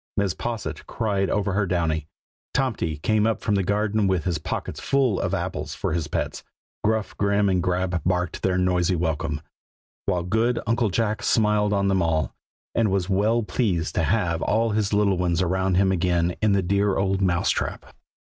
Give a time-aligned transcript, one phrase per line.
[0.19, 0.35] Mrs.
[0.39, 2.07] Posset cried over her Downy;
[2.55, 6.43] Tomty came up from the garden with his pockets full of apples for his pets;
[6.83, 9.41] Gruff and Grim and Grab barked their noisy welcome;
[10.07, 12.33] while good Uncle Jack smiled on them all,
[12.73, 16.63] and was well pleased to have all his little ones around him again in the
[16.63, 17.85] dear old Mouse trap.